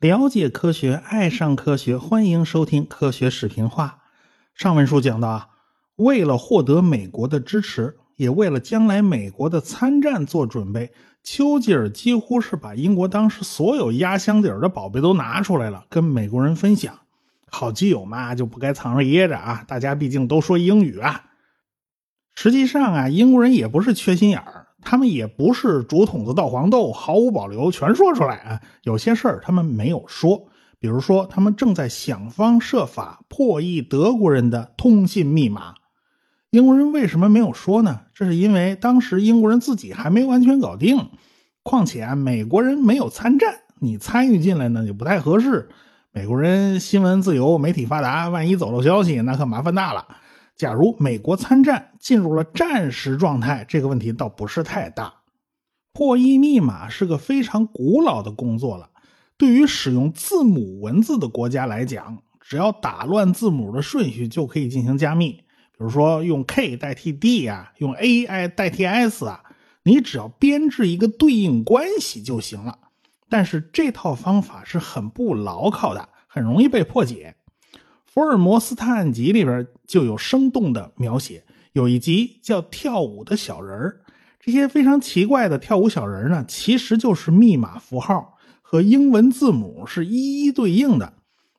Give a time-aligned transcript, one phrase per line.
[0.00, 3.98] 了解科学，爱上科学，欢迎收听科学视频化。
[4.54, 5.48] 上文书讲到啊，
[5.96, 10.92] 为了获得美国的支持，也为了将来美国的参战做准备，
[11.24, 16.96] 丘吉尔几乎是把英国当时所有压箱底儿的宝贝都拿出来了，跟美国人分享。
[17.50, 19.64] 好基友嘛，就不该藏着掖着啊！
[19.66, 21.27] 大家毕竟都说英语啊。
[22.40, 24.68] 实际上啊，英国人也不是缺心眼儿。
[24.80, 28.60] 他们也不是竹筒子倒黄豆，毫无保留全说出来啊。
[28.84, 30.46] 有些事儿他们没有说，
[30.78, 35.74] 比如说他们正在想方设法破译德国人的通信密码。
[36.50, 38.02] 英国人为什么没有说呢？
[38.14, 41.08] 这是因为当时英国人自己还没完全搞定，
[41.64, 45.68] 况且啊，美国人没有参战，你参与进来呢就不太合适。
[46.12, 50.06] 美国人新闻自由，媒体发达，万一走漏消息，那可麻烦大了。
[50.58, 55.14] 假如美国参战进入了战时状态，这个问题倒不是太大。
[55.92, 58.90] 破译密码是个非常古老的工作了。
[59.36, 65.30] 对于使用字母文字的国家来讲，只要打乱字母的顺序就可以进行加密。
[65.30, 69.44] 比如说用 K 代替 D 啊，用 A I 代替 S 啊，
[69.84, 72.76] 你只要编制一个对应关系就行了。
[73.28, 77.36] 但是这套方法是很不牢靠的，很容易被破解。
[78.06, 81.42] 福尔摩斯探案集里边就有生动的描写，
[81.72, 84.00] 有一集叫《跳舞的小人儿》。
[84.38, 91.14] 这些非常奇怪的跳舞小人呢，其实就是密码符号，和英文字母是一一对应的。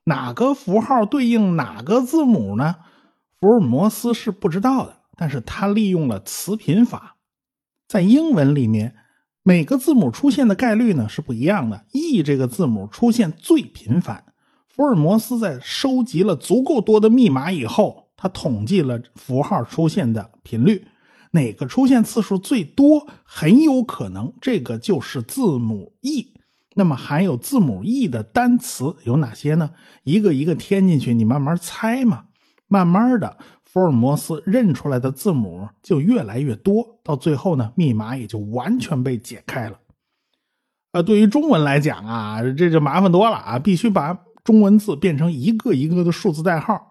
[0.06, 2.78] 哪个符号对应哪个字母呢？
[3.40, 7.18] 福尔摩斯是不知道的，但是他利用了词频法。
[7.88, 8.96] 在英文里面，
[9.44, 14.26] 每个字母出现的概率呢是不一样的，E 这个字母出现最频繁。
[14.68, 20.86] 福尔摩斯在收集了足够多的密码以后，他统计了符号出现的频率，
[21.32, 26.34] 哪个出现次数最多，很有可能这个就是字母 E。
[26.76, 29.72] 那么含有字母 E 的单词有哪些呢？
[30.04, 32.26] 一个一个填进去，你慢慢猜嘛。
[32.68, 39.80] 慢慢的，福尔摩斯认出来的字母就越来越多，到最后呢，密码也就完全被解开了。
[40.92, 44.26] 呃，对于中文来讲啊，这就麻烦多了啊，必须把。
[44.42, 46.89] 中文字变成一个一个的数字代号，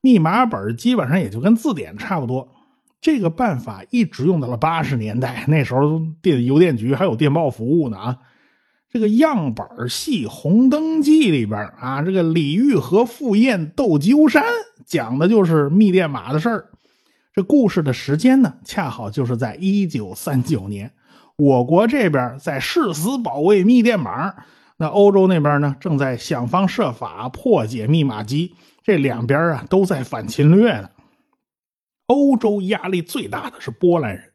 [0.00, 2.48] 密码本基本上也就跟字典差不多。
[3.00, 8.18] 这个办法一直用到了八十年代，那时候电邮电局还有电报服务呢啊。
[8.90, 14.42] 这个样本戏《红灯记》里边啊，这个李玉和赴宴斗鸠山，
[14.86, 16.70] 讲的就是密电码的事儿。
[17.34, 20.90] 这故事的时间呢，恰好就是在一九三九年，
[21.36, 24.34] 我国这边在誓死保卫密电码。
[24.78, 28.54] 那欧洲那边呢，正在想方设法破解密码机，
[28.88, 30.88] 这两边啊都在反侵略呢。
[32.06, 34.32] 欧洲压力最大的是波兰人。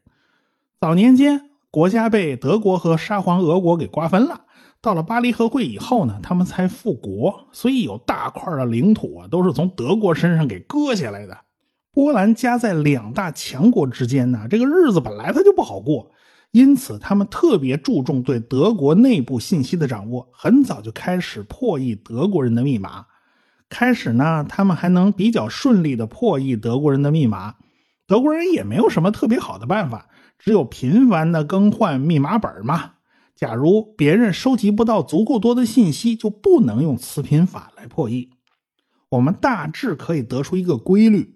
[0.80, 4.42] 早年间，国家被德国和沙皇俄国给瓜分了。
[4.80, 11.36] 到了巴黎和会以后呢，他们才复国，所以有大块的领土啊，都是从德国身上给割下来的。
[11.90, 16.12] 波兰夹在两大强国之间呢，这个日子本来它就不好过。
[16.52, 23.06] 因此，他们特别注重对德国内部信息的掌握，很早就开始破译德国人的密码。
[23.74, 27.56] 开始呢，他们还能比较顺利的破译德国人的密码。
[28.06, 30.06] 德国人也没有什么特别好的办法，
[30.38, 32.92] 只有频繁的更换密码本嘛。
[33.34, 38.30] 假如别人收集不到足够多的信息，就不能用词频法来破译。
[39.08, 41.34] 我们大致可以得出一个规律：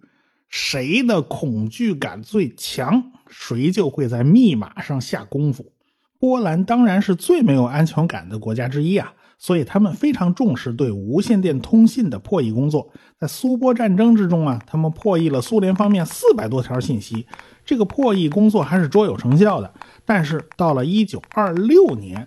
[0.49, 3.10] 谁的恐惧感最强？
[3.28, 5.72] 谁就会在密码上下功夫。
[6.20, 12.91] 波兰当然是最没有安全感的国家之一啊，所以他们非常重视对无线电通信的破译工作。
[13.19, 17.25] 在苏波战争之中啊，他们破译了苏联方面四百多条信息，
[17.65, 19.72] 这个破译工作还是卓有成效的。
[20.04, 22.26] 但是到了一九二六年，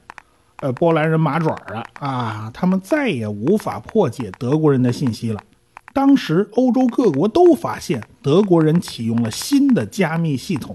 [0.62, 5.42] 呃，波兰人麻爪了啊，他们再也无法破解德国人的信息了。
[5.94, 10.74] 当时欧洲各国都发现德国人启用了新的加密系统。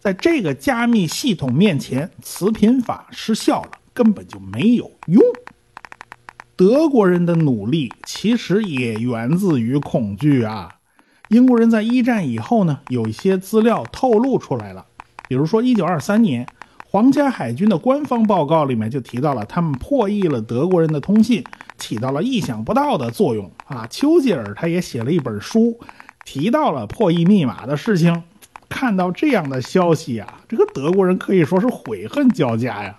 [0.00, 5.22] 在这个加密系统面前，词频法失效了，根本就没有用。
[6.56, 10.70] 德国人的努力其实也源自于恐惧啊。
[11.28, 14.86] 英国人在一战以后呢，有一些资料透露出来了，
[15.28, 16.46] 比如说1923年，
[16.88, 21.44] 皇家海军的官方报告里面就提到了他们破译了德国人的通信，
[21.76, 23.86] 起到了意想不到的作用啊。
[23.90, 25.78] 丘吉尔他也写了一本书，
[26.24, 28.22] 提到了破译密码的事情。
[28.68, 32.96] 看到这样的消息啊，这个德国人可以说是悔恨交加呀。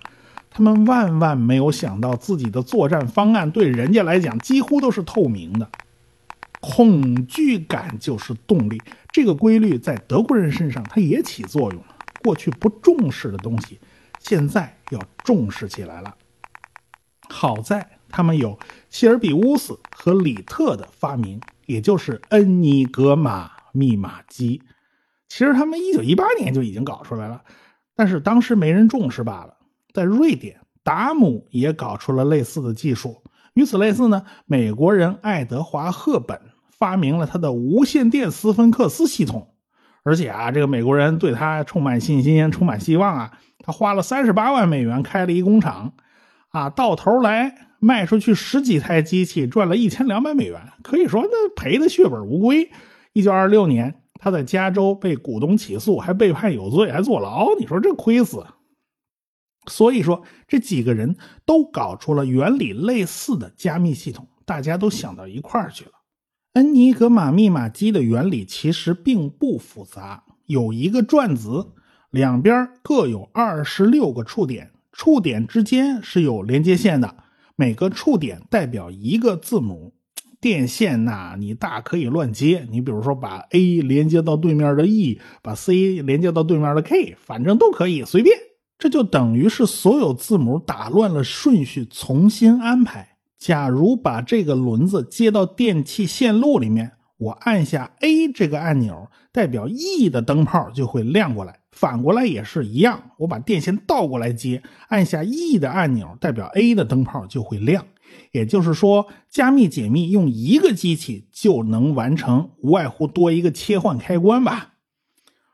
[0.58, 5.70] 他们万万没有想到，自己的作战方案对人家来讲几乎都是透明的。
[6.60, 8.82] 恐惧感就是动力，
[9.12, 11.80] 这个规律在德国人身上它也起作用。
[12.24, 13.78] 过去不重视的东西，
[14.18, 16.16] 现在要重视起来了。
[17.28, 18.58] 好在他们有
[18.90, 24.60] 谢尔比乌斯和里特的发明，也就是恩尼格玛密码机。
[25.28, 27.44] 其实他们一九一八年就已经搞出来了，
[27.94, 29.54] 但是当时没人重视罢了。
[29.98, 33.16] 在瑞典，达姆也搞出了类似的技术。
[33.54, 36.40] 与此类似呢，美国人爱德华赫本
[36.70, 39.48] 发明了他的无线电斯芬克斯系统，
[40.04, 43.32] 而且啊，这个美国人对他充满信心，充满希望啊。
[43.58, 45.94] 他花了三十八万美元开了一工厂，
[46.50, 52.70] 啊，到头来卖出去十几台机器，赚了一千两百美元，可以说那赔的血本无归。
[53.14, 53.96] 一九二六年。
[54.20, 57.54] 他在加州被股东起诉，还被判有罪，还坐牢。
[57.56, 58.44] 你说这亏死？
[59.68, 65.92] 所以说这几个人都搞出了原理类似的加密系统，大家都想到一块儿去了。
[66.54, 71.68] 恩尼格玛密码机的原理其实并不复杂，有一个转子，
[72.10, 77.16] 两边各有二十六个触点，触点之间是有连接线的，
[77.54, 79.94] 每个触点代表一个字母。
[80.40, 82.64] 电线呐，你大可以乱接。
[82.70, 88.38] 你比如说，把 A 连接到对面的 E，把 C 连接到对面的 K，反正都可以随便。
[88.78, 93.16] 这就等于是所有字母打乱了顺序，重新安排。
[93.36, 101.58] 假如把这个轮子接到电器线路里面，我按下 A 这个按钮，代表 E 的灯泡就会亮过来。
[101.72, 107.84] 反过来也是一样，我把电线倒过来接，按下 E 的按钮，代表 A 的灯泡就会亮。
[108.32, 114.74] 也就是说，加密解密用一个机器就能完成，无外乎多一个切换开关吧。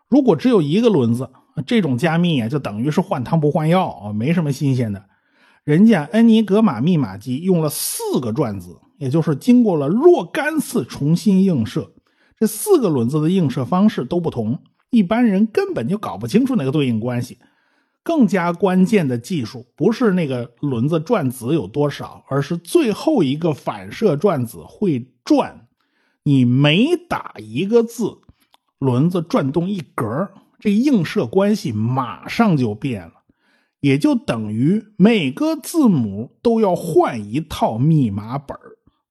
[0.08, 1.30] 如果只有一个轮子，
[1.66, 5.04] 这种加密啊，就等于是换汤不换药啊，没什么新鲜的。
[5.64, 11.92] 人家恩尼格玛密码机用了四个转子，也就是经过了若干次重新映射，
[12.38, 14.58] 这四个轮子的映射方式都不同，
[14.90, 17.38] 一般人根本就搞不清楚那个对应关系。
[18.02, 25.66] 更加关键的技术不是那个轮子转子有多少，而是最后一个反射转子会转。
[26.24, 28.18] 你每打一个字，
[28.78, 30.28] 轮子转动一格，
[30.64, 33.12] 这映射关系马上就变了，
[33.80, 38.56] 也就等于每个字母都要换一套密码本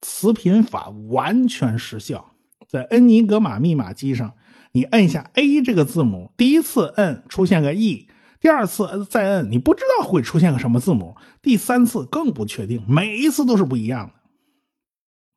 [0.01, 2.33] 磁频法完全失效。
[2.67, 4.33] 在恩尼格玛密码机上，
[4.71, 8.07] 你摁下 A 这个字母，第一次摁出现个 E。
[8.39, 11.15] 第二次再摁，你不知道会出现个什么字母。
[11.43, 14.13] 第三次更不确定，每一次都是不一样的。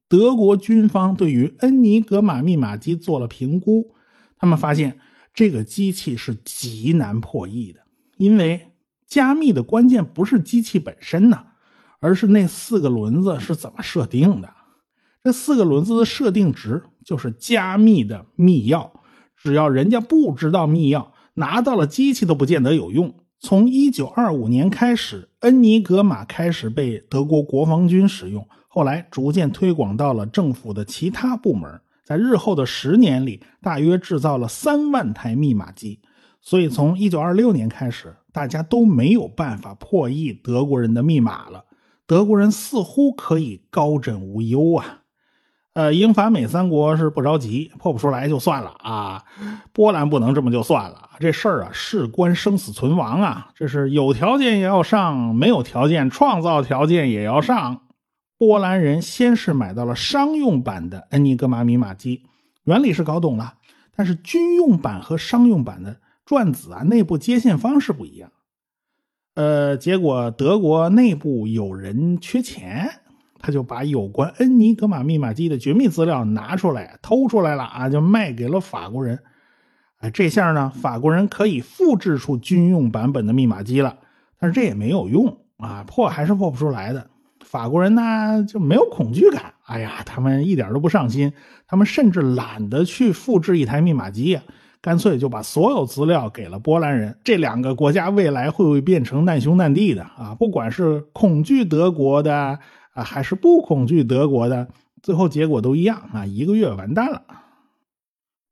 [0.09, 3.95] 德国军方对于恩尼格玛密码机做了评估，
[4.39, 4.99] 他们发现
[5.37, 7.81] 这个机器是极难破译的，
[8.17, 8.73] 因为
[9.07, 11.45] 加密的关键不是机器本身呢，
[12.01, 14.51] 而是那四个轮子是怎么设定的。
[15.23, 18.91] 这四个轮子的设定值就是加密的密钥，
[19.37, 21.09] 只要人家不知道密钥。
[21.35, 23.15] 拿到了机器都不见得有用。
[23.39, 31.79] 从一九二五年开始，恩尼格玛开始被德国国防军使用，后来逐渐推广到了政府的其他部门。
[32.07, 35.99] 在日后的十年里，大约制造了三万台密码机。
[36.41, 41.65] 所以，从一九二六年开始，大家都没有办法破译德国人的密码了。
[42.07, 45.01] 德国人似乎可以高枕无忧啊。
[45.73, 49.25] 呃，英法美三国是不着急，破不出来就算了啊。
[49.73, 53.49] 波兰不能这么就算了，这事儿啊事关生死存亡啊。
[53.57, 57.81] 这是有条件也要上，没有条件创造条件也要上。
[58.39, 62.23] 波兰人先是买到了商用版的恩尼格玛密码机，
[62.65, 63.55] 原理是搞懂了，
[63.95, 68.31] 但是军用版和商用版的转子啊内部接线方式不一样。
[69.35, 73.01] 呃，结果德国内部有人缺钱。
[73.39, 79.23] 他就把有关恩尼格玛密码机的绝密资料拿出来，偷出来了啊，就卖给了法国人。
[79.99, 83.99] 哎，这下呢，法国人可以复制出军用版本的密码机了。
[84.41, 87.09] 但是这也没有用啊，破还是破不出来的。
[87.57, 91.33] 法国人呢就没有恐惧感，哎呀，他们一点都不上心，
[91.67, 94.43] 他们甚至懒得去复制一台密码机呀，
[94.83, 97.19] 干脆就把所有资料给了波兰人。
[97.25, 100.37] 这两个国家未来会不会变成难兄难弟的啊？
[100.39, 102.59] 不管是恐惧德国的。
[102.93, 104.69] 啊，还是不恐惧德国的，
[105.03, 107.23] 最后结果都一样啊，一个月完蛋了。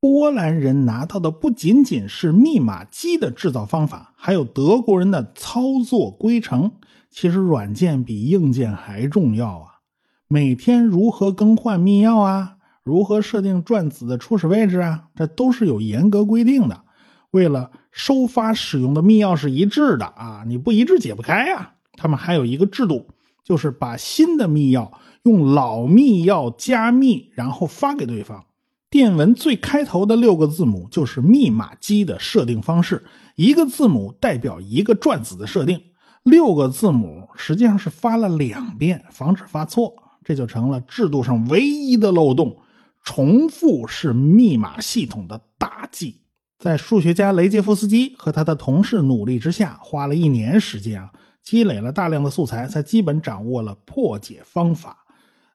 [0.01, 6.73] 波兰人拿到的不仅仅是密码机的制造方法，还有德国人的操作规程。
[7.15, 9.79] 其实软件比硬件还重要啊！
[10.27, 12.57] 每天如何更换密钥啊？
[12.83, 15.05] 如何设定转子的初始位置啊？
[15.15, 16.83] 这都是有严格规定的。
[17.31, 21.75] 为了收发使用的密钥是一致的啊，你不一致解不开啊。
[21.93, 23.07] 他们还有一个制度。
[23.45, 24.91] 就是把新的密钥
[25.25, 28.43] 用老密钥加密，然后发给对方。
[28.89, 33.05] 电文最开头的六个字母就是密码机的设定方式，
[33.37, 35.79] 一个字母代表一个转子的设定，
[36.25, 42.57] 六个字母实际上是发了两遍，防止发错，这就成了制度上唯一的漏洞。
[43.03, 46.23] 重复是密码系统的大忌。
[46.59, 51.13] 在数学家雷杰夫斯基和他的同事努力之下，花了一年时间啊，
[51.43, 55.05] 积累了大量的素材，才基本掌握了破解方法。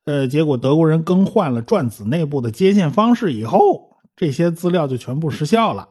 [0.05, 5.89] 呃，结果德国人更换了转子内部的接线方式以后，这些资料就全部失效了。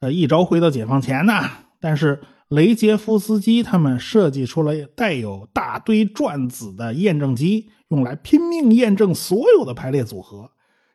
[0.00, 1.32] 呃，一朝回到解放前呢，
[1.80, 2.20] 但是
[2.52, 10.50] 雷杰夫斯基他们设计出了带有大堆转子的验证机，用来拼命验证所有的排列组合。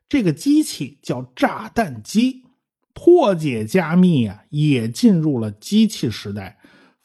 [0.07, 2.43] 这个机器叫炸弹机。
[2.93, 6.57] 破解加密啊，也进入了机器时代，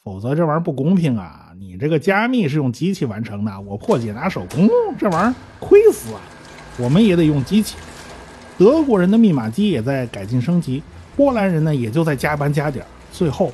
[0.03, 1.51] 否则这玩意儿不公平啊！
[1.59, 4.67] 你这个加密是用机器完成的，我破解拿手工，
[4.99, 6.21] 这玩意儿亏死啊！
[6.77, 7.75] 我们也得用机器。
[8.57, 10.81] 德国人的密码机也在改进升级，
[11.15, 12.83] 波兰人呢也就在加班加点。
[13.11, 13.53] 最后，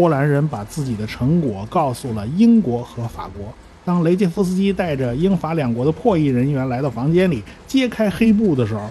[0.00, 3.52] 波兰人把自己的成果告诉了英国和法国。
[3.84, 8.88] 当雷杰夫斯基带着英法两国的破译人员来到房间里揭开黑布的时候，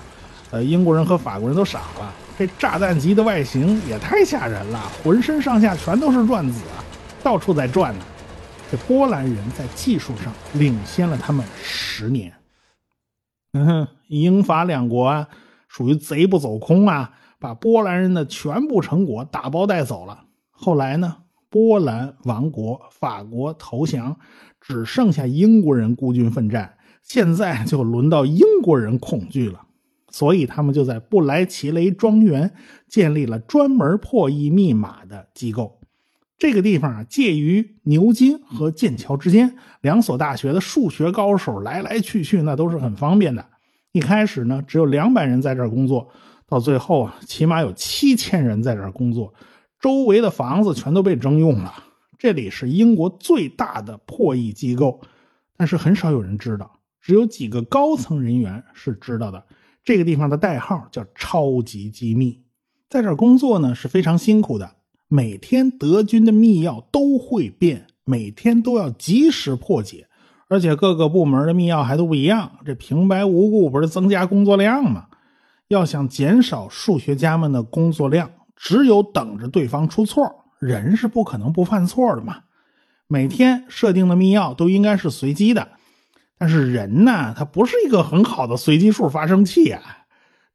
[0.52, 2.14] 呃，英国人和法国人都傻了。
[2.38, 6.78] 这炸弹机的外形也太吓人了，浑身上下全都是转子啊，
[7.24, 8.06] 到处在转呢。
[8.70, 12.32] 这波兰人在技术上领先了他们十年。
[13.54, 15.28] 嗯哼，英法两国啊，
[15.68, 20.20] 属于贼不走空啊，把波兰人的全部成果打包带走了。
[20.62, 21.16] 后来呢，
[21.50, 24.18] 波兰亡国，法国投降，
[24.60, 26.78] 只剩下英国人孤军奋战。
[27.02, 29.62] 现在就轮到英国人恐惧了。
[30.12, 32.52] 所以他们就在布莱奇雷庄园
[32.90, 35.80] 建立了专门破译密码的机构。
[36.38, 43.46] 这个地方啊，介于牛津和剑桥之间，两所大学的数学高手来来去去，那都是很方便的。
[43.94, 46.10] 一开始呢，只有两百人在这儿工作，
[46.48, 49.34] 到最后啊，起码有七千人在这儿工作，
[49.80, 51.74] 周围的房子全都被征用了。
[52.18, 55.00] 这里是英国最大的破译机构，
[55.56, 59.44] 但是很少有人知道，只有几个高层人员是知道的。
[59.86, 62.42] 这个地方的代号叫超级机密，
[62.90, 64.76] 在这工作呢是非常辛苦的。
[65.08, 70.08] 每天德军的密钥都会变，每天都要及时破解，
[70.50, 72.60] 而且各个部门的密钥还都不一样。
[72.66, 75.08] 这平白无故不是增加工作量吗？
[75.70, 80.46] 要想减少数学家们的工作量，只有等着对方出错。
[80.60, 82.42] 人是不可能不犯错的嘛。
[83.08, 85.70] 每天设定的密钥都应该是随机的。
[86.38, 89.82] 但是人呢，他不是一个很好的随机数发生器啊。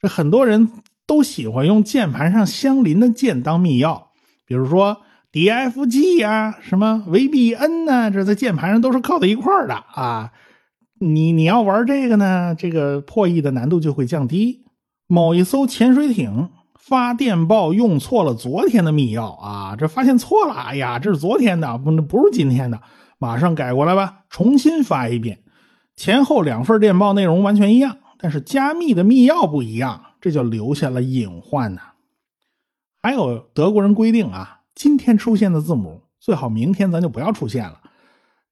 [0.00, 0.70] 这很多人
[1.06, 4.04] 都喜欢用键盘上相邻的键当密钥，
[4.46, 4.98] 比如说
[5.32, 10.32] D F G 啊，什么 V B N 呢，这在键盘上都是靠在一块的啊。
[11.00, 14.64] 你你要玩这个呢，这个破译的难度就会降低。
[15.06, 16.50] 某一艘潜水艇
[16.86, 22.78] 发电报用错了昨天的密钥啊，这发现错了，哎呀，这是昨天的，不不是今天的，
[23.18, 25.38] 马上改过来吧，重新发一遍。
[25.96, 31.80] 前后两份电报内容完全一样，但是加密的密钥不一样，这就留下了隐患呢。
[33.00, 37.80] 还有德国人规定啊，今天出现的字母最好明天咱就不要出现了。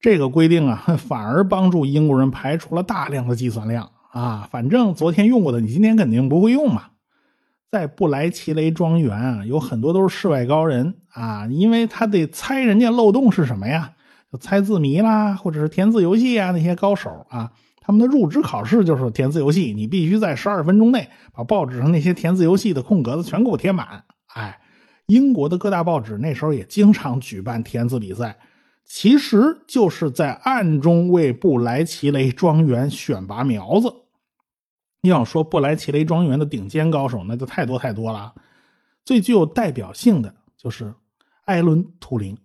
[0.01, 4.49] 这个规定啊， 反而帮助英国人排除了大量的计算量啊。
[4.51, 6.85] 反正昨天用过的，你今天肯定不会用嘛。
[7.73, 13.95] 在布莱奇雷庄园啊，有很多都是世外高人啊，因为他得猜人家漏洞是什么呀。
[14.39, 17.51] 猜字谜啦，或者是填字游戏啊，那些高手啊，
[17.81, 24.05] 他们的入职考试就是填字游戏，你必须在十二分钟内把报纸上那些填字游戏的空格子全给我填满。
[24.35, 24.61] 哎，
[25.07, 28.37] 英国的各大报纸那时候也经常举办填字比赛，
[28.85, 33.91] 其实就是在暗中为布莱奇雷庄园选拔苗子。
[35.03, 38.33] 你要说布莱奇雷庄园的顶尖高手，那就太多太多了。
[39.05, 40.95] 最具有代表性的就是
[41.45, 42.39] 艾伦·图灵，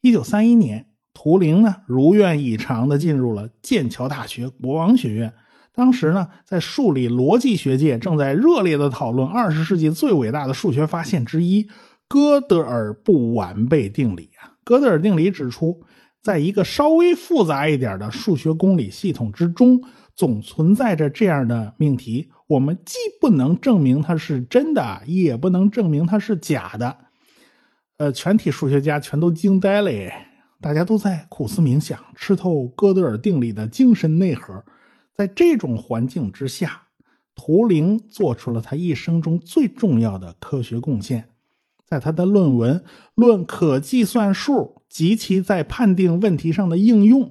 [0.00, 0.86] 一九三一年。
[1.12, 5.34] 图灵呢，如愿以偿的进入了剑桥大学国王学院。
[5.74, 11.68] 当时呢，在数理逻辑学界正在热烈的讨论二十世纪最伟大的数学发现之一——
[12.08, 14.56] 哥德尔不完备定理啊。
[14.64, 15.82] 哥德尔定理指出，
[16.22, 19.82] 在一个稍微复杂一点的数学公理系统之中，
[20.14, 26.96] 总存在着这样的命题：我们既不能证明它是真的，也不能证明它是假的。
[27.96, 29.90] 呃，全体数学家全都惊呆了。
[30.60, 34.62] 大家都在苦思冥想，吃透哥德尔定理的精神内核。
[35.14, 36.82] 在这种环境之下，
[37.34, 41.30] 图灵做出了他一生中最重要的科学贡献。
[41.86, 42.78] 在他的论文
[43.14, 47.22] 《论可计算数及其在判定问题上的应用》，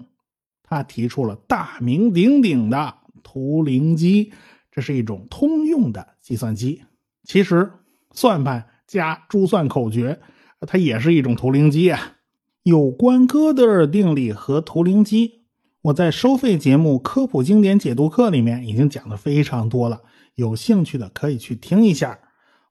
[0.69, 4.31] 他提出了大名鼎鼎的图灵机。
[4.71, 6.83] 这是一种通用的计算机。
[7.23, 7.71] 其实，
[8.13, 10.19] 算盘加珠算口诀。
[10.67, 12.17] 它也是一种图灵机啊。
[12.63, 15.45] 有关哥德尔定理和图灵机，
[15.83, 20.01] 我在收费节目《科普经典解读课》里面已经讲的非常多了，
[20.35, 22.19] 有兴趣的可以去听一下，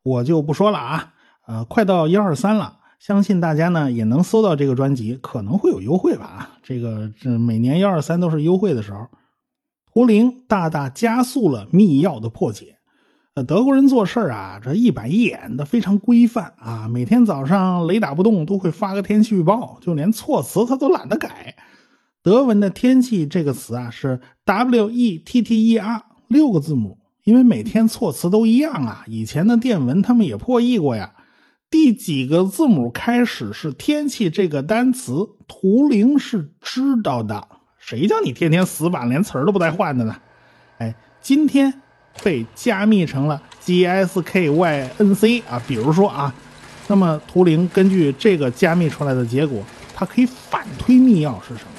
[0.02, 1.14] 我就不说了啊。
[1.46, 6.58] 呃，快到幺二三了，相信大家呢也能搜到这个专辑，可能会有优惠吧。
[6.62, 9.06] 这个这每年幺二三都是优惠的时候，
[9.92, 12.76] 图灵大大加速了密钥的破解。
[13.34, 16.88] 呃德国人做事啊，这一板一眼的，非常规范啊。
[16.88, 21.54] 每天早上雷打不动都会发个天气预报，就连措辞他都懒得改。
[22.20, 29.04] 德文的天气这个词啊是 W E T T E R 六个字母，因为每天措辞都一样啊。
[29.06, 31.14] 以前的电文他们也破译过呀。
[31.70, 37.46] 第几个字母开始是天气这个单词，图灵是知道的。
[37.78, 40.16] 谁叫你天天死板，连词儿都不带换的呢？
[40.78, 41.82] 哎，今天。
[42.20, 46.34] 被加密成了 G S K Y N C 啊，比如说啊，
[46.88, 49.62] 那么图灵根据这个加密出来的结果，
[49.94, 51.70] 它可以反推密钥是什么？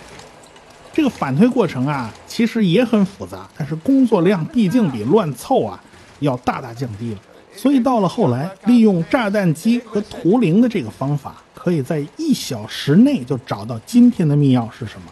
[0.93, 5.83] 这个反推过程啊，其实也很复杂，但是工作量毕竟比乱凑啊
[6.19, 7.17] 要大大降低了。
[7.61, 15.11] 所以到了后来，利用炸弹机和图灵的这个方法，可以在一小时内就找到今天的密钥是什么。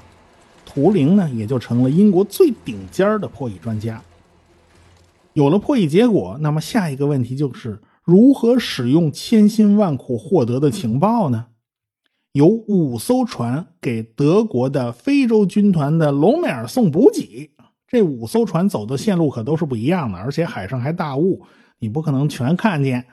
[0.65, 4.01] 图灵呢，也就成了英国最顶尖的破译专家。
[5.33, 11.47] 有了破译结果，那么下一个问题就是如何使用千辛万苦获得的情报呢？
[12.31, 17.51] 有五艘船给德国的非洲军团的隆美尔送补给，
[17.89, 21.41] 这五艘船走的线路可都是不一样的，而且海上还大雾，
[21.79, 23.05] 你不可能全看见。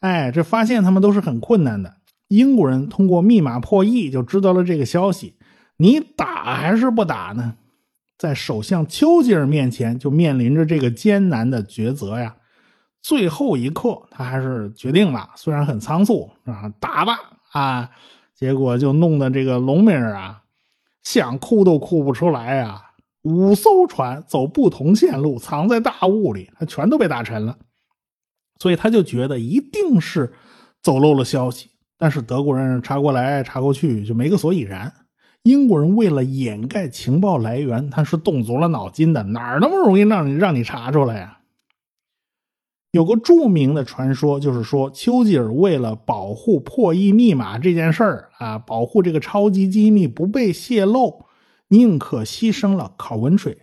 [0.00, 1.94] 哎，这发现他们都是很困难的。
[2.28, 5.36] 英国人通过密码破译就知道了这个消息，
[5.76, 7.54] 你打还是不打呢？
[8.18, 12.36] 在首相丘吉尔面前，就面临着这个艰难的抉择呀。
[13.02, 17.16] 最后一刻，他还是决定了，虽然很仓促啊，打吧
[17.52, 17.90] 啊！
[18.34, 20.42] 结果就弄得这个隆美尔啊，
[21.02, 22.82] 想哭都哭不出来啊。
[23.22, 27.56] 五艘船走不同线路，藏在大雾里，他全都被打沉了。
[28.58, 30.32] 所以他就觉得一定是
[30.82, 34.92] 走漏了消息，但是德国人查过来查过去，就没个所以然。
[35.42, 41.38] 英国人为了掩盖情报来源，他是动足了脑筋的，哪那么容易让你让你查出来呀？
[42.90, 51.26] 有个著名的传说，就是说丘吉尔为了保护破译密码这件事儿啊，保护这个超级机密不被泄露，
[51.68, 53.58] 宁可牺牲了考文垂，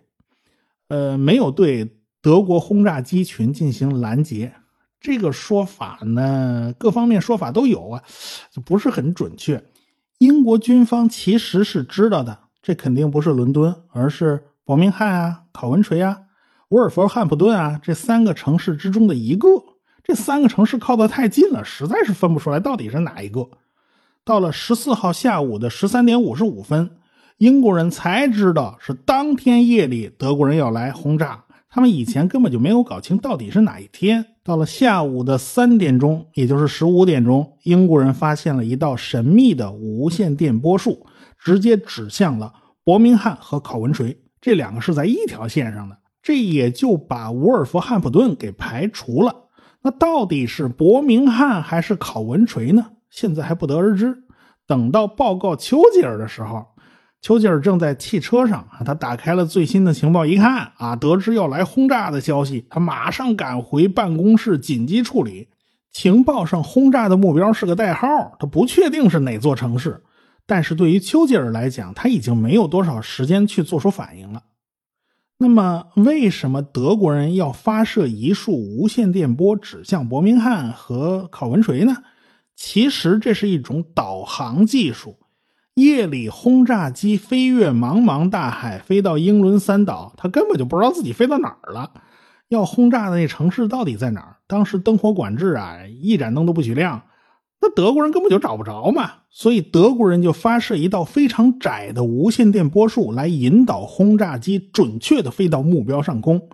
[0.88, 4.54] 呃，没有对德国轰炸机群进行拦截。
[5.04, 8.02] 这个说法呢，各方面说法都有啊，
[8.66, 9.62] 不是很准确。
[10.20, 16.22] 英国军方其实是知道的，这肯定不是伦敦，而是伯明翰啊、考文垂啊、
[16.70, 19.50] 沃尔弗汉普顿啊这三个城市之中的一个。
[20.06, 23.50] 这三个城市靠得太近了，实在是分不出来到底是哪一个。
[24.24, 26.92] 到了十四号下午的十三点五十五分，
[27.40, 31.44] 英国人才知道是当天夜里德国人要来轰炸。
[31.76, 34.24] 他们以前根本就没有搞清到底是哪一天。
[34.44, 41.08] 到了下午的三点钟，也就是十五点钟，英国人发现了一道神秘的无线电波束，
[41.40, 49.48] 直接指向了伯明翰和考文垂，这两个是在一条线上的，这也就把伍尔夫汉普顿给排除了。
[49.82, 52.92] 那到底是伯明翰还是考文垂呢？
[53.10, 54.26] 现在还不得而知。
[54.68, 56.68] 等到报告丘吉尔的时候。
[57.24, 65.48] 丘吉尔正在汽车上啊，他打开了最新的情报，一看啊，得知要来轰炸的消息，他马上赶回办公室紧急处理。
[65.94, 70.04] 情报上轰炸的目标是个代号，他不确定是哪座城市。
[70.46, 74.44] 但是对于丘吉尔来讲，他已经没有多少时间去做出反应了。
[75.38, 81.96] 那么，为什么德国人要发射一束无线电波指向伯明翰和考文垂呢？
[82.58, 85.16] 其实这是一种导航技术。
[85.76, 91.90] 夜里轰炸机飞越茫茫大海，飞到英伦三岛，他根本就不知道自己飞到哪儿了。
[92.50, 94.38] 要轰炸的那城市到底在哪儿？
[94.46, 97.02] 当时灯火管制啊，一盏灯都不许亮，
[97.60, 99.12] 那德国人根本就找不着嘛。
[99.32, 106.50] 所以德国人就发射一道非常窄的无线电波束来引导轰炸机准确的飞到目标上空。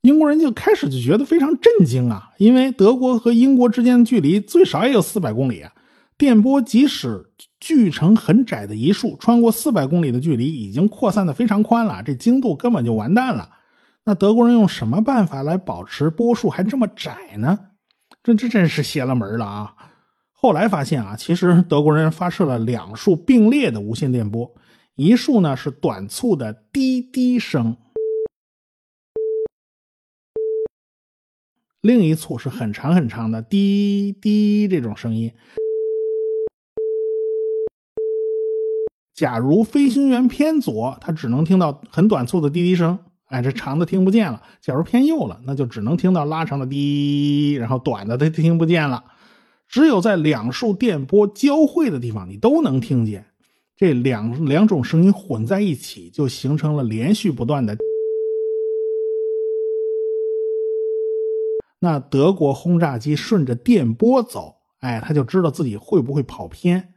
[0.00, 5.70] 英国人就开始就觉得非常震惊啊，因为德国和英国之间的距离最少也有四百公里啊。
[6.16, 7.26] 电波即使
[7.64, 13.48] 锯成很窄的一束，穿过四百公里的距离，已经扩散的非常宽了，这精度根本就完蛋了。
[14.04, 17.58] 那德国人用什么办法来保持波束还这么窄呢？
[18.22, 19.74] 这这真是邪了门了啊！
[20.32, 24.54] 后来发现啊，其实德国人发射了两束并列的无线电波，
[24.94, 27.78] 一束呢是短促的滴滴声，
[31.80, 35.32] 另一簇是很长很长的滴滴这种声音。
[39.14, 44.42] 假如飞行员偏左，他只能听到很短促的滴滴声，哎，这长的听不见了。
[44.60, 49.04] 假如偏右了，那就只能听到拉长的滴，然后短的他听不见了。
[49.68, 53.24] 只有在两束电波交汇的地方，你都能听见。
[53.76, 57.76] 这两两种声音混在一起，就形成了连续不断的。
[61.78, 66.93] 那德国轰炸机顺着电波走，哎，他就知道自己会不会跑偏。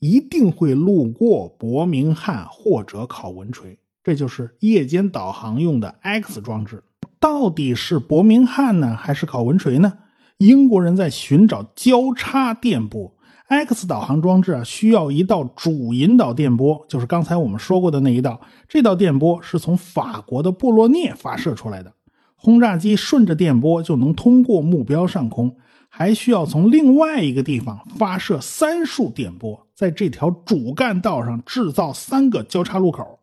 [0.00, 6.82] 一定会路过伯明翰或者考文垂，这就是夜间导航用的 X 装置。
[7.20, 9.92] 到底是伯明翰呢，还是考文垂呢？
[10.38, 13.14] 英国人在寻找交叉电波。
[13.48, 18.40] X 导航装置啊，需要一道主引导电波，就是刚才我们说过的那一道。
[18.68, 21.92] 这道电波是从法国的布洛涅发射出来的。
[22.36, 25.56] 轰炸机顺着电波就能通过目标上空。
[25.92, 33.18] 还需要从另外一个地方发射三束电波，在这条主干道上制造三个交叉路口。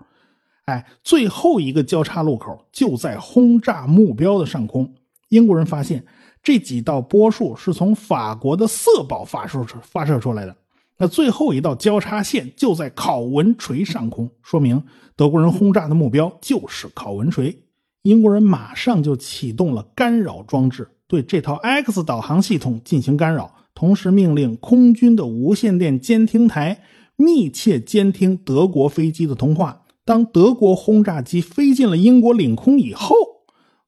[0.66, 4.94] 哎，最后一个交叉路口就在轰炸目标的上空。
[5.30, 6.06] 英国人发现
[6.44, 10.56] 这几道波束是从法国的色堡发射出发射出来的。
[10.98, 14.84] 那最后一道交叉线就在考文垂上空，说明
[15.16, 17.64] 德国人轰炸的目标就是考文垂。
[18.02, 20.90] 英国人马上就启动了干扰装置。
[21.08, 26.82] 对这套 X 导航系统进行干扰，同时命令空军的无线电监听台
[27.16, 29.84] 密切监听德国飞机的通话。
[30.04, 33.16] 当德国轰炸机飞进了英国领空以后，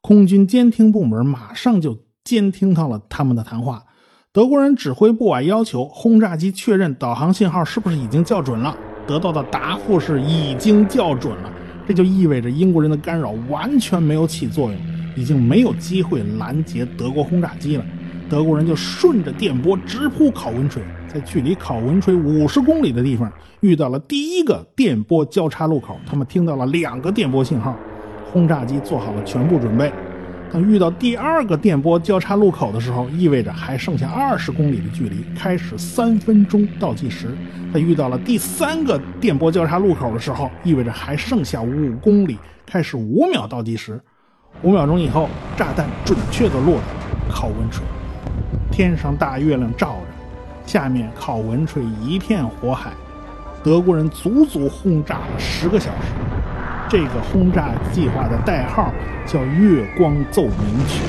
[0.01, 3.86] 空军监听部门马上就监听到了他们的谈话。
[4.32, 8.77] 德国人指挥部啊要求轰炸机确认导航信号是不是已经校准了，
[9.08, 11.51] 得到的答复是已经校准了。
[11.88, 14.98] 这就意味着英国人的干扰完全没有起作用。
[15.15, 17.85] 已经没有机会拦截德国轰炸机了，
[18.29, 27.75] 德国人就顺着电波直扑考文垂，在距离考文垂五十公里的地方遇到了第一个电波交叉路口，他们听到了两个电波信号，
[28.31, 29.91] 轰炸机做好了全部准备。
[30.51, 37.27] 当遇到第二个电波交叉路口的时候，意味着还剩下二十公里的距离，开始三分钟倒计时。
[37.71, 44.01] 他遇到了第三个电波交叉路口的时候，意味着还剩下五公里，开始五秒倒计时。
[44.62, 47.83] 五秒钟以后，炸弹准确地落在考文垂。
[48.69, 52.91] 天上大月亮照着，下面考文垂一片火海。
[53.63, 56.13] 德国人足足轰炸了十个小时。
[56.89, 58.91] 这个轰炸计划的代号
[59.25, 61.03] 叫“月光奏鸣曲”。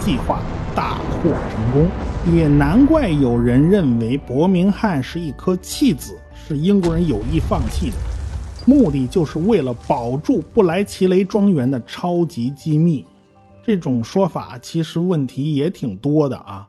[0.00, 0.40] 计划
[0.74, 1.88] 大获成功，
[2.34, 7.96] 也难怪有人认为伯明翰是一颗弃子，是英国人有意放弃的。
[8.64, 13.04] 目的就是为了保住布莱奇雷庄园的超级机密，
[13.64, 16.68] 这种说法其实问题也挺多的啊，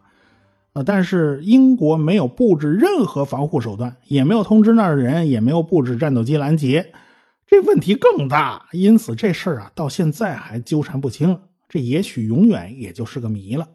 [0.74, 6.92] 呃，但是英国没有布置任何防护手段，也没有通知那儿的人，也没有布置战斗机拦截，
[7.46, 13.68] 这问题更大，因此这事儿啊到现在还纠缠不清，这也许永远也就是个谜了。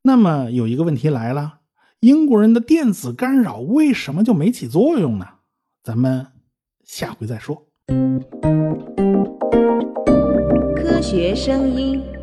[0.00, 1.58] 那么有一个问题来了，
[2.00, 5.26] 英国人的电子干扰为什么就没起作用呢？
[5.84, 6.28] 咱们。
[6.88, 7.54] 下回再说。
[10.74, 12.17] 科学声音。